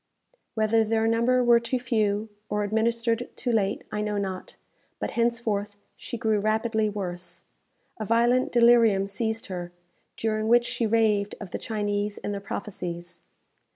[0.55, 4.55] Whether their number were too few, or administered too late, I know not;
[4.97, 7.43] but henceforth she grew rapidly worse.
[7.99, 9.71] A violent delirium seized her,
[10.17, 13.21] during which she raved of the Chinese and their prophecies.